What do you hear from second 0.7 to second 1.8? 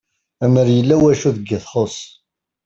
yella wacu deg i